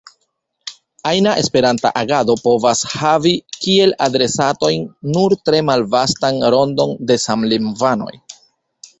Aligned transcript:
Ajna 1.09 1.33
Esperanta 1.41 1.89
agado 2.03 2.35
povas 2.45 2.79
havi 2.93 3.33
kiel 3.65 3.93
adresatojn 4.05 4.87
nur 5.17 5.35
tre 5.49 5.59
malvastan 5.67 6.41
rondon 6.55 6.95
de 7.11 7.19
samlingvanoj. 7.25 8.13